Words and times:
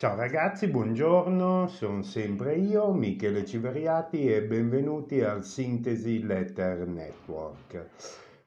Ciao 0.00 0.16
ragazzi, 0.16 0.68
buongiorno, 0.68 1.66
sono 1.66 2.00
sempre 2.00 2.54
io, 2.54 2.90
Michele 2.94 3.44
Civeriati 3.44 4.32
e 4.32 4.42
benvenuti 4.42 5.20
al 5.20 5.44
Sintesi 5.44 6.24
Letter 6.24 6.86
Network. 6.86 7.88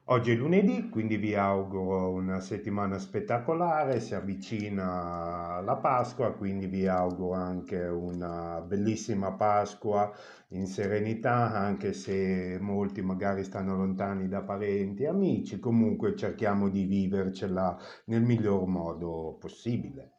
Oggi 0.06 0.32
è 0.32 0.34
lunedì, 0.34 0.88
quindi 0.88 1.16
vi 1.16 1.36
auguro 1.36 2.10
una 2.10 2.40
settimana 2.40 2.98
spettacolare, 2.98 4.00
si 4.00 4.16
avvicina 4.16 5.60
la 5.60 5.76
Pasqua, 5.76 6.32
quindi 6.32 6.66
vi 6.66 6.88
auguro 6.88 7.34
anche 7.34 7.78
una 7.84 8.60
bellissima 8.60 9.30
Pasqua 9.30 10.12
in 10.48 10.66
serenità, 10.66 11.52
anche 11.52 11.92
se 11.92 12.58
molti 12.60 13.00
magari 13.00 13.44
stanno 13.44 13.76
lontani 13.76 14.26
da 14.26 14.42
parenti 14.42 15.04
e 15.04 15.06
amici, 15.06 15.60
comunque 15.60 16.16
cerchiamo 16.16 16.68
di 16.68 16.84
vivercela 16.84 17.78
nel 18.06 18.22
miglior 18.22 18.66
modo 18.66 19.36
possibile. 19.38 20.13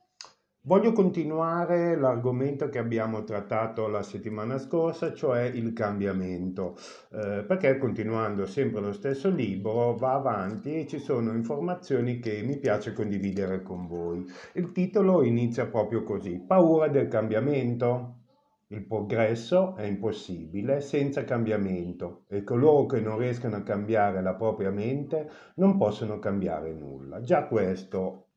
Voglio 0.68 0.93
continuare 0.93 1.95
l'argomento 1.95 2.70
che 2.70 2.80
abbiamo 2.80 3.23
trattato 3.23 3.88
la 3.88 4.02
settimana 4.02 4.58
scorsa, 4.58 5.13
cioè 5.13 5.44
il 5.44 5.73
cambiamento, 5.73 6.76
eh, 7.12 7.44
perché 7.48 7.77
continuando 7.77 8.48
sempre 8.48 8.81
lo 8.81 8.91
stesso 8.91 9.30
libro 9.30 9.95
va 9.95 10.13
avanti 10.13 10.73
e 10.73 10.88
ci 10.88 10.98
sono 10.98 11.34
informazioni 11.34 12.17
che 12.17 12.41
mi 12.41 12.57
piace 12.57 12.93
condividere 12.93 13.62
con 13.62 13.85
voi. 13.85 14.26
Il 14.54 14.71
titolo 14.71 15.21
inizia 15.21 15.67
proprio 15.67 16.02
così, 16.02 16.40
paura 16.40 16.88
del 16.88 17.09
cambiamento. 17.09 18.21
Il 18.70 18.88
progresso 18.88 19.76
è 19.76 19.84
impossibile 19.84 20.82
senza 20.82 21.23
cambiamento 21.26 22.23
e 22.27 22.43
coloro 22.43 22.88
che 22.88 22.99
non 23.02 23.20
riescono 23.20 23.57
a 23.57 23.62
cambiare 23.62 24.23
la 24.23 24.34
propria 24.34 24.71
mente 24.71 25.29
non 25.57 25.77
possono 25.77 26.18
cambiare 26.18 26.73
nulla. 26.73 27.21
Già 27.21 27.45
questo 27.45 28.29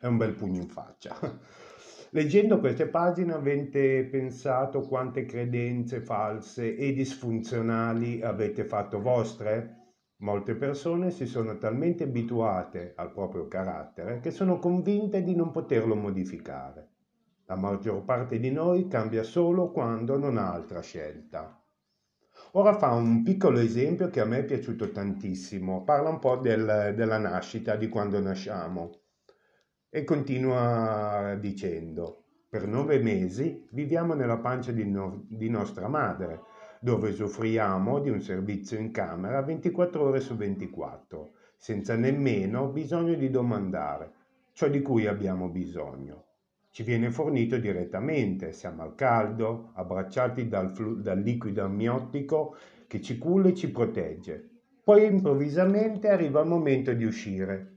è 0.00 0.06
un 0.06 0.16
bel 0.16 0.34
pugno 0.34 0.60
in 0.60 0.68
faccia. 0.68 1.14
Leggendo 2.10 2.60
queste 2.60 2.86
pagine 2.86 3.32
avete 3.32 4.04
pensato 4.04 4.82
quante 4.82 5.24
credenze 5.24 6.00
false 6.00 6.76
e 6.76 6.92
disfunzionali 6.92 8.22
avete 8.22 8.64
fatto 8.64 9.00
vostre? 9.00 9.94
Molte 10.18 10.54
persone 10.54 11.10
si 11.10 11.26
sono 11.26 11.58
talmente 11.58 12.04
abituate 12.04 12.92
al 12.94 13.12
proprio 13.12 13.48
carattere 13.48 14.20
che 14.20 14.30
sono 14.30 14.58
convinte 14.58 15.22
di 15.22 15.34
non 15.34 15.50
poterlo 15.50 15.96
modificare. 15.96 16.90
La 17.46 17.56
maggior 17.56 18.04
parte 18.04 18.38
di 18.38 18.52
noi 18.52 18.86
cambia 18.86 19.24
solo 19.24 19.72
quando 19.72 20.16
non 20.16 20.38
ha 20.38 20.52
altra 20.52 20.80
scelta. 20.80 21.60
Ora 22.52 22.74
fa 22.74 22.92
un 22.92 23.24
piccolo 23.24 23.58
esempio 23.58 24.08
che 24.10 24.20
a 24.20 24.24
me 24.24 24.38
è 24.38 24.44
piaciuto 24.44 24.92
tantissimo, 24.92 25.82
parla 25.82 26.10
un 26.10 26.18
po' 26.20 26.36
del, 26.36 26.92
della 26.94 27.18
nascita, 27.18 27.74
di 27.74 27.88
quando 27.88 28.20
nasciamo 28.20 29.05
e 29.88 30.04
continua 30.04 31.36
dicendo, 31.40 32.24
per 32.48 32.66
nove 32.66 32.98
mesi 32.98 33.66
viviamo 33.70 34.14
nella 34.14 34.38
pancia 34.38 34.72
di, 34.72 34.84
no- 34.84 35.24
di 35.28 35.48
nostra 35.48 35.88
madre, 35.88 36.42
dove 36.80 37.12
soffriamo 37.12 38.00
di 38.00 38.10
un 38.10 38.20
servizio 38.20 38.78
in 38.78 38.90
camera 38.90 39.42
24 39.42 40.02
ore 40.02 40.20
su 40.20 40.36
24, 40.36 41.30
senza 41.56 41.96
nemmeno 41.96 42.68
bisogno 42.68 43.14
di 43.14 43.30
domandare 43.30 44.12
ciò 44.52 44.68
di 44.68 44.82
cui 44.82 45.06
abbiamo 45.06 45.48
bisogno. 45.48 46.24
Ci 46.70 46.82
viene 46.82 47.10
fornito 47.10 47.56
direttamente, 47.56 48.52
siamo 48.52 48.82
al 48.82 48.94
caldo, 48.94 49.70
abbracciati 49.74 50.48
dal, 50.48 50.70
flu- 50.70 51.00
dal 51.00 51.20
liquido 51.20 51.64
amniottico 51.64 52.56
che 52.86 53.00
ci 53.00 53.18
culla 53.18 53.48
e 53.48 53.54
ci 53.54 53.70
protegge. 53.70 54.48
Poi 54.84 55.04
improvvisamente 55.04 56.08
arriva 56.08 56.40
il 56.40 56.48
momento 56.48 56.92
di 56.92 57.04
uscire 57.04 57.75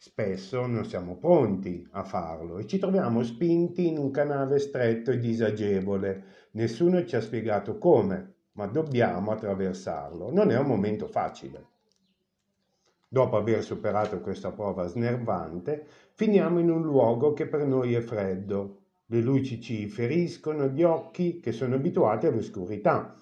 Spesso 0.00 0.64
non 0.64 0.84
siamo 0.84 1.16
pronti 1.16 1.84
a 1.90 2.04
farlo 2.04 2.58
e 2.58 2.68
ci 2.68 2.78
troviamo 2.78 3.24
spinti 3.24 3.88
in 3.88 3.98
un 3.98 4.12
canale 4.12 4.60
stretto 4.60 5.10
e 5.10 5.18
disagevole. 5.18 6.24
Nessuno 6.52 7.04
ci 7.04 7.16
ha 7.16 7.20
spiegato 7.20 7.78
come, 7.78 8.34
ma 8.52 8.66
dobbiamo 8.66 9.32
attraversarlo. 9.32 10.30
Non 10.30 10.52
è 10.52 10.56
un 10.56 10.66
momento 10.66 11.08
facile. 11.08 11.66
Dopo 13.08 13.36
aver 13.36 13.64
superato 13.64 14.20
questa 14.20 14.52
prova 14.52 14.86
snervante, 14.86 15.84
finiamo 16.12 16.60
in 16.60 16.70
un 16.70 16.82
luogo 16.82 17.32
che 17.32 17.48
per 17.48 17.66
noi 17.66 17.94
è 17.94 18.00
freddo. 18.00 18.82
Le 19.06 19.20
luci 19.20 19.60
ci 19.60 19.88
feriscono 19.88 20.68
gli 20.68 20.84
occhi 20.84 21.40
che 21.40 21.50
sono 21.50 21.74
abituati 21.74 22.26
all'oscurità. 22.26 23.20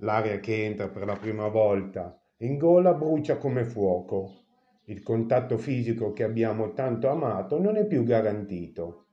L'aria 0.00 0.40
che 0.40 0.62
entra 0.62 0.88
per 0.88 1.06
la 1.06 1.16
prima 1.16 1.48
volta 1.48 2.20
in 2.40 2.58
gola 2.58 2.92
brucia 2.92 3.38
come 3.38 3.64
fuoco 3.64 4.44
il 4.88 5.02
contatto 5.02 5.58
fisico 5.58 6.12
che 6.12 6.22
abbiamo 6.22 6.72
tanto 6.72 7.08
amato 7.08 7.60
non 7.60 7.76
è 7.76 7.86
più 7.86 8.04
garantito. 8.04 9.06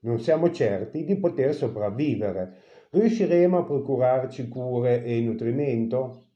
Non 0.00 0.20
siamo 0.20 0.50
certi 0.52 1.04
di 1.04 1.16
poter 1.16 1.54
sopravvivere. 1.54 2.60
Riusciremo 2.90 3.58
a 3.58 3.64
procurarci 3.64 4.46
cure 4.48 5.02
e 5.02 5.20
nutrimento? 5.20 6.26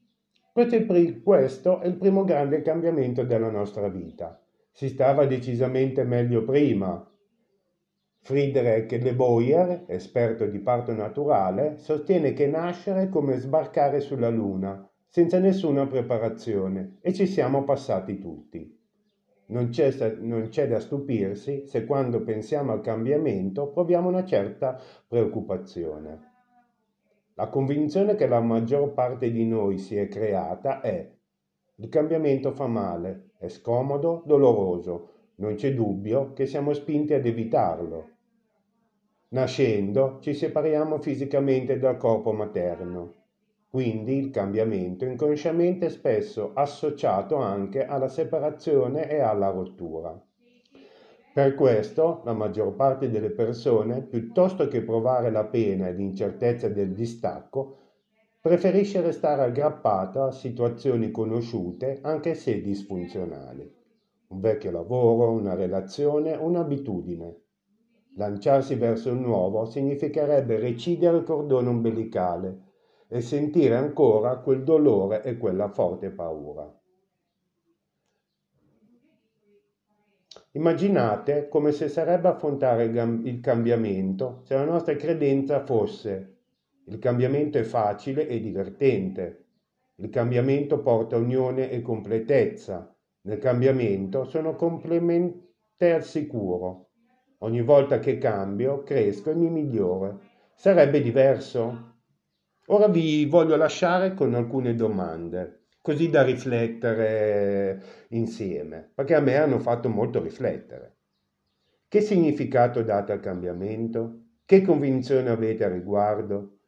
Questo 0.51 0.75
è, 0.75 0.97
il, 0.97 1.95
primo 1.97 2.23
grande 2.25 2.61
cambiamento 2.61 3.23
della 3.23 3.49
nostra 3.49 3.87
vita. 3.87 4.41
Si 4.71 4.89
stava 4.89 5.25
decisamente 5.25 6.03
meglio 6.03 6.43
prima. 6.43 7.09
Friedrich 8.19 8.97
de 8.97 9.13
Boyer, 9.13 9.85
esperto 9.87 10.45
di 10.45 10.59
parto 10.59 10.93
naturale, 10.93 11.77
sostiene 11.77 12.33
che 12.33 12.47
nascere 12.47 13.03
è 13.03 13.09
come 13.09 13.37
sbarcare 13.37 14.01
sulla 14.01 14.29
Luna 14.29 14.89
senza 15.07 15.39
nessuna 15.39 15.87
preparazione 15.87 16.97
e 17.01 17.13
ci 17.13 17.25
siamo 17.25 17.63
passati 17.63 18.19
tutti. 18.19 18.75
Non 19.49 19.69
c'è, 19.69 20.17
non 20.19 20.49
c'è, 20.49 20.67
da 20.67 20.79
stupirsi 20.79 21.65
se 21.67 21.85
quando 21.85 22.21
pensiamo 22.21 22.73
al 22.73 22.81
cambiamento 22.81 23.69
proviamo 23.69 24.09
una 24.09 24.25
certa 24.25 24.79
preoccupazione. 25.07 26.33
La 27.35 27.47
convinzione 27.47 28.15
che 28.15 28.27
la 28.27 28.41
maggior 28.41 28.93
parte 28.93 29.31
di 29.31 29.45
noi 29.45 29.77
si 29.77 29.95
è 29.95 30.07
creata 30.09 30.81
è 30.81 31.09
il 31.75 31.89
cambiamento 31.89 32.51
fa 32.51 32.67
male, 32.67 33.29
è 33.37 33.47
scomodo, 33.47 34.23
doloroso, 34.25 35.11
non 35.35 35.55
c'è 35.55 35.73
dubbio 35.73 36.33
che 36.33 36.45
siamo 36.45 36.73
spinti 36.73 37.13
ad 37.13 37.25
evitarlo. 37.25 38.09
Nascendo 39.29 40.17
ci 40.19 40.33
separiamo 40.33 40.99
fisicamente 40.99 41.77
dal 41.79 41.97
corpo 41.97 42.33
materno 42.33 43.13
quindi 43.69 44.17
il 44.17 44.29
cambiamento 44.29 45.05
inconsciamente 45.05 45.87
è 45.87 45.89
spesso 45.89 46.51
associato 46.53 47.35
anche 47.35 47.85
alla 47.85 48.07
separazione 48.07 49.09
e 49.09 49.19
alla 49.19 49.49
rottura. 49.49 50.19
Per 51.33 51.53
questo 51.53 52.21
la 52.23 52.33
maggior 52.33 52.73
parte 52.75 53.11
delle 53.11 53.29
persone, 53.29 54.01
piuttosto 54.01 54.67
che 54.67 54.81
provare 54.81 55.29
la 55.29 55.45
pena 55.45 55.87
e 55.87 55.93
l'incertezza 55.93 56.67
del 56.69 56.93
distacco, 56.93 57.77
preferisce 58.41 59.01
restare 59.01 59.43
aggrappata 59.43 60.25
a 60.25 60.31
situazioni 60.31 61.11
conosciute 61.11 61.99
anche 62.01 62.33
se 62.33 62.61
disfunzionali. 62.61 63.71
Un 64.29 64.39
vecchio 64.39 64.71
lavoro, 64.71 65.31
una 65.31 65.53
relazione, 65.53 66.33
un'abitudine. 66.33 67.41
Lanciarsi 68.15 68.75
verso 68.75 69.09
il 69.09 69.19
nuovo 69.19 69.65
significherebbe 69.65 70.57
recidere 70.57 71.17
il 71.17 71.23
cordone 71.23 71.67
ombelicale 71.67 72.66
e 73.07 73.21
sentire 73.21 73.75
ancora 73.75 74.37
quel 74.37 74.63
dolore 74.63 75.23
e 75.23 75.37
quella 75.37 75.69
forte 75.69 76.09
paura. 76.09 76.71
Immaginate 80.51 81.47
come 81.47 81.71
se 81.71 81.87
sarebbe 81.87 82.27
affrontare 82.29 82.85
il 82.85 83.39
cambiamento 83.41 84.41
se 84.43 84.55
la 84.55 84.65
nostra 84.65 84.95
credenza 84.95 85.63
fosse 85.63 86.37
il 86.89 86.99
cambiamento 86.99 87.57
è 87.57 87.63
facile 87.63 88.29
e 88.29 88.39
divertente, 88.39 89.45
il 89.95 90.09
cambiamento 90.09 90.79
porta 90.81 91.17
unione 91.17 91.69
e 91.69 91.81
completezza, 91.81 92.95
nel 93.23 93.39
cambiamento 93.39 94.23
sono 94.23 94.55
complemente 94.55 95.91
al 95.91 96.05
sicuro, 96.05 96.91
ogni 97.39 97.61
volta 97.61 97.99
che 97.99 98.17
cambio 98.17 98.83
cresco 98.83 99.31
e 99.31 99.35
mi 99.35 99.49
miglioro. 99.49 100.21
Sarebbe 100.53 101.01
diverso? 101.01 101.96
Ora 102.69 102.87
vi 102.89 103.25
voglio 103.25 103.55
lasciare 103.55 104.13
con 104.13 104.33
alcune 104.33 104.75
domande, 104.75 105.67
così 105.81 106.09
da 106.09 106.23
riflettere 106.23 107.81
insieme, 108.09 108.91
perché 108.93 109.15
a 109.15 109.21
me 109.21 109.37
hanno 109.37 109.59
fatto 109.59 109.87
molto 109.87 110.21
riflettere. 110.21 110.97
Che 111.87 112.01
significato 112.01 112.83
date 112.83 113.13
al 113.13 113.21
cambiamento? 113.21 114.23
Che 114.43 114.61
convinzione 114.61 115.29
avete 115.29 115.63
a 115.63 115.69
riguardo? 115.69 116.59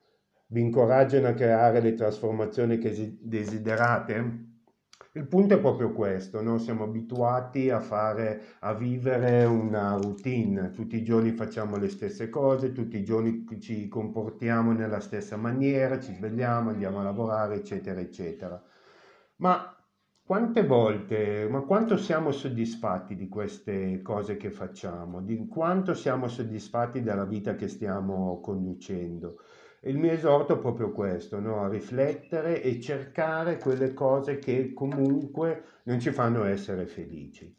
Vi 0.48 0.62
incoraggiano 0.62 1.28
a 1.28 1.34
creare 1.34 1.82
le 1.82 1.94
trasformazioni 1.94 2.78
che 2.78 3.18
desiderate? 3.20 4.49
Il 5.12 5.28
punto 5.28 5.54
è 5.56 5.60
proprio 5.60 5.92
questo, 5.92 6.42
no? 6.42 6.58
siamo 6.60 6.84
abituati 6.84 7.70
a, 7.70 7.80
fare, 7.80 8.58
a 8.60 8.74
vivere 8.74 9.44
una 9.46 9.96
routine, 9.96 10.72
tutti 10.72 10.96
i 10.98 11.04
giorni 11.04 11.32
facciamo 11.32 11.78
le 11.78 11.90
stesse 11.90 12.30
cose, 12.30 12.72
tutti 12.72 12.98
i 12.98 13.04
giorni 13.04 13.44
ci 13.60 13.88
comportiamo 13.88 14.72
nella 14.72 15.00
stessa 15.00 15.36
maniera, 15.36 16.00
ci 16.00 16.14
svegliamo, 16.14 16.70
andiamo 16.70 17.00
a 17.00 17.04
lavorare, 17.04 17.56
eccetera, 17.56 18.00
eccetera. 18.00 18.64
Ma 19.38 19.76
quante 20.24 20.64
volte, 20.66 21.48
ma 21.50 21.62
quanto 21.62 21.98
siamo 21.98 22.32
soddisfatti 22.32 23.16
di 23.16 23.28
queste 23.28 24.02
cose 24.04 24.38
che 24.38 24.52
facciamo, 24.52 25.22
di 25.22 25.48
quanto 25.48 25.96
siamo 25.96 26.28
soddisfatti 26.28 27.02
della 27.02 27.26
vita 27.26 27.56
che 27.56 27.68
stiamo 27.68 28.40
conducendo? 28.42 29.40
Il 29.82 29.98
mio 29.98 30.12
esorto 30.12 30.56
è 30.56 30.60
proprio 30.60 30.92
questo, 30.92 31.40
no? 31.40 31.64
a 31.64 31.70
riflettere 31.70 32.62
e 32.62 32.82
cercare 32.82 33.58
quelle 33.58 33.94
cose 33.94 34.38
che 34.38 34.74
comunque 34.74 35.64
non 35.84 36.00
ci 36.00 36.12
fanno 36.12 36.44
essere 36.44 36.86
felici. 36.86 37.56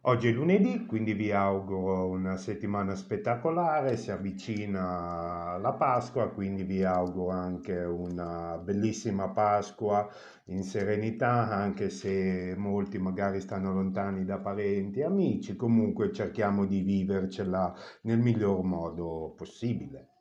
Oggi 0.00 0.28
è 0.28 0.32
lunedì, 0.32 0.86
quindi 0.86 1.12
vi 1.12 1.30
auguro 1.30 2.06
una 2.06 2.38
settimana 2.38 2.94
spettacolare, 2.94 3.98
si 3.98 4.10
avvicina 4.10 5.58
la 5.58 5.72
Pasqua, 5.74 6.30
quindi 6.30 6.62
vi 6.62 6.84
auguro 6.84 7.28
anche 7.28 7.76
una 7.84 8.56
bellissima 8.56 9.28
Pasqua 9.28 10.08
in 10.46 10.62
serenità, 10.62 11.50
anche 11.50 11.90
se 11.90 12.54
molti 12.56 12.96
magari 12.96 13.42
stanno 13.42 13.74
lontani 13.74 14.24
da 14.24 14.38
parenti 14.38 15.00
e 15.00 15.04
amici, 15.04 15.54
comunque 15.54 16.14
cerchiamo 16.14 16.64
di 16.64 16.80
vivercela 16.80 17.74
nel 18.04 18.20
miglior 18.20 18.62
modo 18.62 19.34
possibile. 19.36 20.11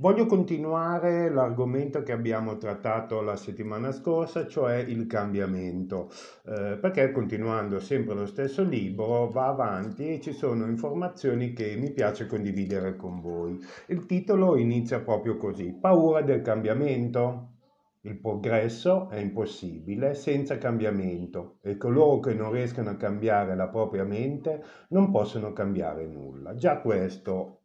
Voglio 0.00 0.24
continuare 0.24 1.28
l'argomento 1.28 2.02
che 2.02 2.12
abbiamo 2.12 2.56
trattato 2.56 3.20
la 3.20 3.36
settimana 3.36 3.92
scorsa, 3.92 4.46
cioè 4.46 4.76
il 4.76 5.06
cambiamento, 5.06 6.08
eh, 6.46 6.78
perché 6.80 7.12
continuando 7.12 7.78
sempre 7.80 8.14
lo 8.14 8.24
stesso 8.24 8.62
libro 8.62 9.28
va 9.28 9.48
avanti 9.48 10.08
e 10.08 10.20
ci 10.22 10.32
sono 10.32 10.64
informazioni 10.64 11.52
che 11.52 11.76
mi 11.76 11.92
piace 11.92 12.26
condividere 12.26 12.96
con 12.96 13.20
voi. 13.20 13.60
Il 13.88 14.06
titolo 14.06 14.56
inizia 14.56 15.00
proprio 15.00 15.36
così, 15.36 15.76
paura 15.78 16.22
del 16.22 16.40
cambiamento. 16.40 17.56
Il 18.00 18.18
progresso 18.18 19.10
è 19.10 19.18
impossibile 19.18 20.14
senza 20.14 20.56
cambiamento 20.56 21.58
e 21.60 21.76
coloro 21.76 22.20
che 22.20 22.32
non 22.32 22.52
riescono 22.52 22.88
a 22.88 22.96
cambiare 22.96 23.54
la 23.54 23.68
propria 23.68 24.04
mente 24.04 24.64
non 24.88 25.10
possono 25.10 25.52
cambiare 25.52 26.06
nulla. 26.06 26.54
Già 26.54 26.80
questo 26.80 27.58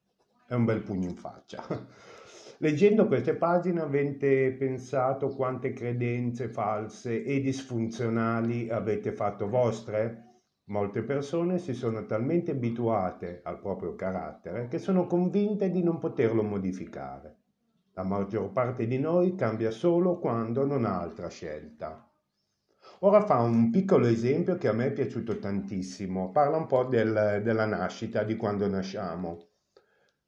è 0.46 0.54
un 0.54 0.66
bel 0.66 0.82
pugno 0.82 1.08
in 1.08 1.16
faccia. 1.16 1.64
Leggendo 2.60 3.08
queste 3.08 3.36
pagine 3.36 3.82
avete 3.82 4.54
pensato 4.54 5.28
quante 5.28 5.74
credenze 5.74 6.48
false 6.48 7.22
e 7.22 7.42
disfunzionali 7.42 8.70
avete 8.70 9.12
fatto 9.12 9.50
vostre? 9.50 10.24
Molte 10.68 11.04
persone 11.04 11.60
si 11.60 11.74
sono 11.74 12.06
talmente 12.06 12.52
abituate 12.52 13.42
al 13.44 13.60
proprio 13.60 13.96
carattere 13.96 14.70
che 14.70 14.80
sono 14.80 15.06
convinte 15.06 15.70
di 15.70 15.84
non 15.84 16.00
poterlo 16.00 16.44
modificare. 16.44 17.36
La 17.94 18.04
maggior 18.04 18.50
parte 18.52 18.88
di 18.88 19.00
noi 19.00 19.36
cambia 19.36 19.70
solo 19.70 20.18
quando 20.18 20.66
non 20.66 20.86
ha 20.86 21.02
altra 21.02 21.28
scelta. 21.28 22.10
Ora 23.00 23.26
fa 23.26 23.42
un 23.42 23.70
piccolo 23.70 24.08
esempio 24.08 24.56
che 24.56 24.70
a 24.70 24.74
me 24.74 24.88
è 24.88 24.94
piaciuto 24.94 25.40
tantissimo, 25.40 26.32
parla 26.32 26.56
un 26.56 26.68
po' 26.68 26.86
del, 26.86 27.42
della 27.44 27.66
nascita, 27.66 28.24
di 28.24 28.38
quando 28.38 28.66
nasciamo 28.68 29.50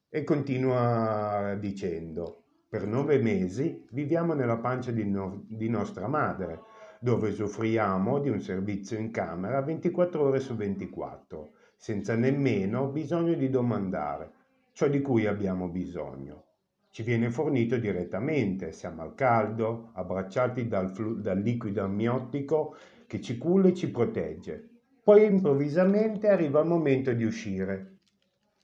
e 0.09 0.24
continua 0.24 1.56
dicendo, 1.59 2.44
per 2.69 2.86
nove 2.88 3.19
mesi 3.19 3.86
viviamo 3.92 4.33
nella 4.33 4.57
pancia 4.57 4.92
di, 4.92 5.06
no- 5.06 5.44
di 5.48 5.69
nostra 5.69 6.07
madre, 6.07 6.62
dove 7.00 7.31
soffriamo 7.31 8.19
di 8.19 8.30
un 8.30 8.42
servizio 8.42 8.98
in 8.98 9.12
camera 9.12 9.62
24 9.62 10.21
ore 10.21 10.39
su 10.39 10.56
24, 10.56 11.51
senza 11.75 12.15
nemmeno 12.15 12.88
bisogno 12.88 13.33
di 13.33 13.50
domandare 13.50 14.31
ciò 14.71 14.88
di 14.88 15.01
cui 15.01 15.25
abbiamo 15.25 15.68
bisogno. 15.69 16.45
Ci 16.89 17.04
viene 17.04 17.30
fornito 17.30 17.77
direttamente, 17.77 18.71
siamo 18.71 19.04
al 19.04 19.13
caldo, 19.13 19.92
abbracciati 19.94 20.68
dal, 20.68 20.89
flu- 20.89 21.19
dal 21.19 21.39
liquido 21.39 21.83
amniottico 21.83 22.75
che 23.06 23.21
ci 23.21 23.38
culla 23.38 23.68
e 23.68 23.74
ci 23.75 23.92
protegge. 23.92 24.69
Poi 25.04 25.25
improvvisamente 25.25 26.27
arriva 26.27 26.59
il 26.62 26.68
momento 26.68 27.13
di 27.13 27.24
uscire 27.24 27.97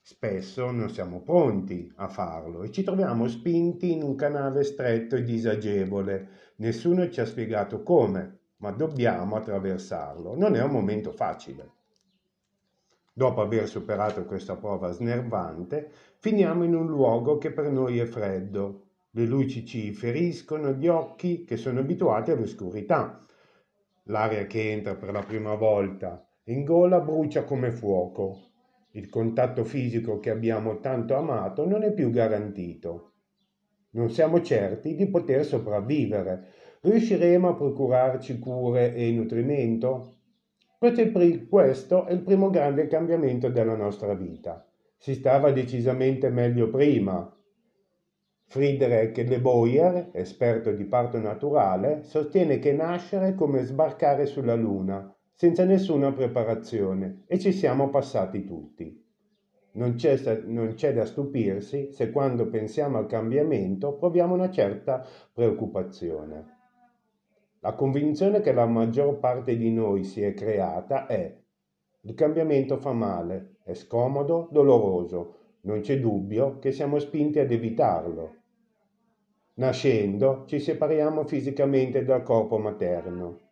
Spesso 0.06 0.70
non 0.70 0.90
siamo 0.90 1.22
pronti 1.22 1.90
a 1.96 2.08
farlo 2.08 2.62
e 2.62 2.70
ci 2.70 2.82
troviamo 2.82 3.26
spinti 3.26 3.90
in 3.90 4.02
un 4.02 4.16
canale 4.16 4.62
stretto 4.62 5.16
e 5.16 5.22
disagevole. 5.22 6.28
Nessuno 6.56 7.08
ci 7.08 7.22
ha 7.22 7.24
spiegato 7.24 7.82
come, 7.82 8.40
ma 8.58 8.70
dobbiamo 8.70 9.36
attraversarlo. 9.36 10.36
Non 10.36 10.56
è 10.56 10.62
un 10.62 10.72
momento 10.72 11.10
facile. 11.10 11.70
Dopo 13.14 13.40
aver 13.40 13.66
superato 13.66 14.26
questa 14.26 14.56
prova 14.56 14.90
snervante, 14.90 15.90
finiamo 16.18 16.64
in 16.64 16.74
un 16.74 16.86
luogo 16.86 17.38
che 17.38 17.50
per 17.50 17.70
noi 17.70 17.98
è 17.98 18.04
freddo. 18.04 18.88
Le 19.08 19.24
luci 19.24 19.64
ci 19.64 19.94
feriscono 19.94 20.72
gli 20.72 20.86
occhi 20.86 21.44
che 21.44 21.56
sono 21.56 21.80
abituati 21.80 22.30
all'oscurità. 22.30 23.24
L'aria 24.02 24.46
che 24.46 24.70
entra 24.70 24.96
per 24.96 25.12
la 25.12 25.22
prima 25.22 25.54
volta 25.54 26.22
in 26.48 26.62
gola 26.62 27.00
brucia 27.00 27.44
come 27.44 27.70
fuoco 27.70 28.52
il 28.96 29.08
contatto 29.08 29.64
fisico 29.64 30.20
che 30.20 30.30
abbiamo 30.30 30.78
tanto 30.78 31.16
amato 31.16 31.66
non 31.66 31.82
è 31.82 31.92
più 31.92 32.10
garantito. 32.10 33.12
Non 33.90 34.10
siamo 34.10 34.40
certi 34.40 34.94
di 34.94 35.08
poter 35.08 35.44
sopravvivere. 35.44 36.48
Riusciremo 36.80 37.48
a 37.48 37.54
procurarci 37.54 38.38
cure 38.38 38.94
e 38.94 39.10
nutrimento? 39.10 40.18
Questo 40.78 41.00
è, 41.00 42.12
il, 42.12 42.22
primo 42.24 42.50
grande 42.50 42.86
cambiamento 42.86 43.48
della 43.48 43.74
nostra 43.74 44.14
vita. 44.14 44.68
Si 44.96 45.14
stava 45.14 45.50
decisamente 45.50 46.28
meglio 46.28 46.68
prima. 46.70 47.28
Friedrich 48.46 49.16
Le 49.16 49.40
Boyer, 49.40 50.10
esperto 50.12 50.70
di 50.70 50.84
parto 50.84 51.18
naturale, 51.18 52.02
sostiene 52.02 52.60
che 52.60 52.72
nascere 52.72 53.28
è 53.28 53.34
come 53.34 53.64
sbarcare 53.64 54.26
sulla 54.26 54.54
Luna 54.54 55.14
senza 55.36 55.64
nessuna 55.64 56.12
preparazione 56.12 57.24
e 57.26 57.40
ci 57.40 57.52
siamo 57.52 57.90
passati 57.90 58.44
tutti. 58.44 59.02
Non 59.72 59.96
c'è, 59.96 60.42
non 60.44 60.74
c'è, 60.74 60.94
da 60.94 61.04
stupirsi 61.04 61.90
se 61.92 62.10
quando 62.12 62.48
pensiamo 62.48 62.98
al 62.98 63.06
cambiamento 63.06 63.94
proviamo 63.96 64.34
una 64.34 64.50
certa 64.50 65.04
preoccupazione. 65.32 66.52
La 67.58 67.74
convinzione 67.74 68.40
che 68.40 68.52
la 68.52 68.66
maggior 68.66 69.18
parte 69.18 69.56
di 69.56 69.72
noi 69.72 70.04
si 70.04 70.22
è 70.22 70.32
creata 70.34 71.06
è 71.06 71.36
il 72.02 72.14
cambiamento 72.14 72.76
fa 72.76 72.92
male, 72.92 73.56
è 73.64 73.74
scomodo, 73.74 74.48
doloroso, 74.52 75.38
non 75.62 75.80
c'è 75.80 75.98
dubbio 75.98 76.58
che 76.58 76.70
siamo 76.70 77.00
spinti 77.00 77.40
ad 77.40 77.50
evitarlo. 77.50 78.34
Nascendo 79.54 80.44
ci 80.46 80.60
separiamo 80.60 81.24
fisicamente 81.24 82.04
dal 82.04 82.22
corpo 82.22 82.58
materno 82.58 83.43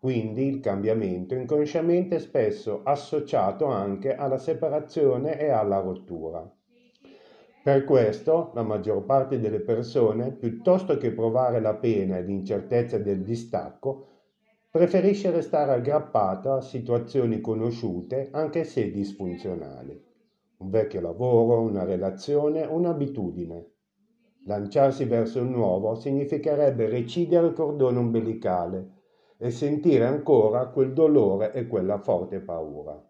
quindi 0.00 0.46
il 0.46 0.60
cambiamento 0.60 1.34
inconsciamente 1.34 2.16
è 2.16 2.20
spesso 2.20 2.82
associato 2.84 3.66
anche 3.66 4.14
alla 4.14 4.38
separazione 4.38 5.40
e 5.40 5.48
alla 5.48 5.80
rottura. 5.80 6.48
Per 7.64 7.84
questo 7.84 8.52
la 8.54 8.62
maggior 8.62 9.04
parte 9.04 9.40
delle 9.40 9.60
persone, 9.60 10.30
piuttosto 10.30 10.96
che 10.96 11.10
provare 11.10 11.60
la 11.60 11.74
pena 11.74 12.16
e 12.16 12.22
l'incertezza 12.22 12.96
del 12.98 13.22
distacco, 13.22 14.06
preferisce 14.70 15.32
restare 15.32 15.72
aggrappata 15.72 16.54
a 16.54 16.60
situazioni 16.60 17.40
conosciute 17.40 18.28
anche 18.30 18.62
se 18.62 18.92
disfunzionali. 18.92 20.00
Un 20.58 20.70
vecchio 20.70 21.00
lavoro, 21.00 21.60
una 21.60 21.84
relazione, 21.84 22.64
un'abitudine. 22.64 23.72
Lanciarsi 24.46 25.04
verso 25.04 25.40
il 25.40 25.48
nuovo 25.48 25.96
significherebbe 25.96 26.88
recidere 26.88 27.48
il 27.48 27.52
cordone 27.52 27.98
umbilicale 27.98 28.97
e 29.38 29.50
sentire 29.50 30.04
ancora 30.04 30.66
quel 30.66 30.92
dolore 30.92 31.52
e 31.52 31.66
quella 31.66 31.98
forte 31.98 32.40
paura. 32.40 33.02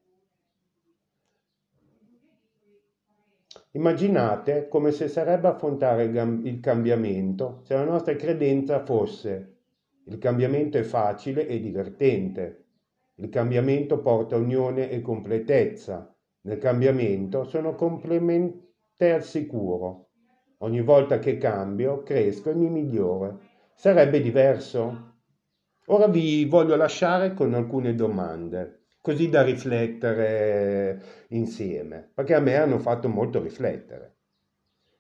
Immaginate 3.73 4.69
come 4.69 4.93
se 4.93 5.09
sarebbe 5.09 5.49
affrontare 5.49 6.05
il 6.05 6.61
cambiamento 6.61 7.61
se 7.65 7.75
la 7.75 7.85
nostra 7.85 8.15
credenza 8.15 8.85
fosse 8.85 9.57
il 10.11 10.17
cambiamento 10.17 10.79
è 10.79 10.85
facile 10.85 11.47
e 11.47 11.61
divertente, 11.61 12.65
il 13.17 13.29
cambiamento 13.29 14.01
porta 14.01 14.37
unione 14.37 14.89
e 14.89 15.03
completezza, 15.03 16.17
nel 16.43 16.57
cambiamento 16.57 17.45
sono 17.45 17.75
complemente 17.75 19.13
al 19.13 19.23
sicuro. 19.23 20.09
Ogni 20.61 20.81
volta 20.81 21.19
che 21.19 21.37
cambio, 21.37 22.03
cresco 22.03 22.49
e 22.49 22.55
mi 22.55 22.71
miglioro. 22.71 23.41
Sarebbe 23.75 24.23
diverso? 24.23 25.18
Ora 25.91 26.07
vi 26.07 26.45
voglio 26.45 26.77
lasciare 26.77 27.33
con 27.33 27.55
alcune 27.55 27.95
domande, 27.95 28.89
così 29.01 29.31
da 29.31 29.43
riflettere 29.43 31.03
insieme, 31.29 32.11
perché 32.13 32.35
a 32.35 32.41
me 32.41 32.57
hanno 32.57 32.79
fatto 32.79 33.09
molto 33.09 33.43
riflettere. 33.43 34.17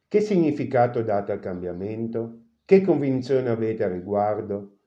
Che 0.08 0.20
significato 0.22 1.02
date 1.02 1.32
al 1.32 1.40
cambiamento? 1.40 2.44
Che 2.64 2.80
convinzione 2.80 3.50
avete 3.50 3.84
a 3.84 3.88
riguardo? 3.88 4.78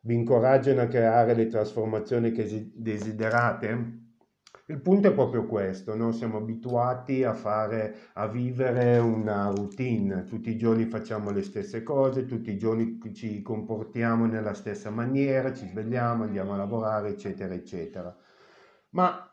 Vi 0.00 0.14
incoraggiano 0.14 0.80
a 0.80 0.88
creare 0.88 1.34
le 1.34 1.46
trasformazioni 1.46 2.32
che 2.32 2.72
desiderate? 2.74 4.03
Il 4.66 4.80
punto 4.80 5.08
è 5.08 5.12
proprio 5.14 5.46
questo, 5.46 5.94
no? 5.94 6.10
siamo 6.12 6.36
abituati 6.38 7.22
a, 7.22 7.32
fare, 7.34 8.10
a 8.14 8.26
vivere 8.28 8.98
una 8.98 9.48
routine, 9.48 10.24
tutti 10.24 10.50
i 10.50 10.56
giorni 10.56 10.84
facciamo 10.86 11.30
le 11.30 11.42
stesse 11.42 11.82
cose, 11.82 12.24
tutti 12.26 12.50
i 12.50 12.56
giorni 12.58 12.98
ci 13.14 13.40
comportiamo 13.42 14.24
nella 14.26 14.54
stessa 14.54 14.90
maniera, 14.90 15.52
ci 15.54 15.66
svegliamo, 15.66 16.24
andiamo 16.24 16.54
a 16.54 16.56
lavorare, 16.56 17.10
eccetera, 17.10 17.52
eccetera. 17.54 18.14
Ma 18.90 19.28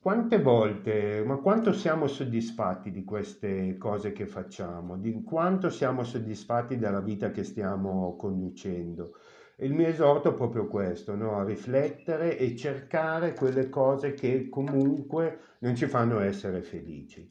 quante 0.00 0.40
volte, 0.40 1.22
ma 1.26 1.36
quanto 1.38 1.72
siamo 1.72 2.06
soddisfatti 2.06 2.92
di 2.92 3.02
queste 3.04 3.76
cose 3.78 4.12
che 4.12 4.26
facciamo, 4.26 4.96
di 4.98 5.22
quanto 5.24 5.68
siamo 5.68 6.04
soddisfatti 6.04 6.78
della 6.78 7.00
vita 7.00 7.30
che 7.32 7.42
stiamo 7.42 8.14
conducendo? 8.16 9.14
Il 9.58 9.72
mio 9.72 9.86
esorto 9.86 10.30
è 10.30 10.34
proprio 10.34 10.66
questo, 10.66 11.14
no? 11.14 11.38
a 11.38 11.44
riflettere 11.44 12.36
e 12.38 12.54
cercare 12.56 13.32
quelle 13.32 13.70
cose 13.70 14.12
che 14.12 14.48
comunque 14.50 15.38
non 15.60 15.74
ci 15.74 15.86
fanno 15.86 16.20
essere 16.20 16.60
felici. 16.62 17.30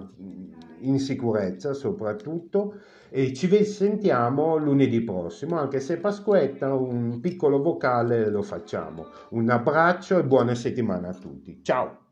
in 0.80 0.98
sicurezza 0.98 1.74
soprattutto, 1.74 2.80
e 3.08 3.32
ci 3.34 3.64
sentiamo 3.64 4.56
lunedì 4.56 5.00
prossimo, 5.02 5.56
anche 5.56 5.78
se 5.78 5.98
Pasquetta 5.98 6.74
un 6.74 7.20
piccolo 7.20 7.62
vocale 7.62 8.28
lo 8.30 8.42
facciamo. 8.42 9.06
Un 9.30 9.48
abbraccio 9.48 10.18
e 10.18 10.24
buona 10.24 10.56
settimana 10.56 11.10
a 11.10 11.14
tutti. 11.14 11.60
Ciao! 11.62 12.07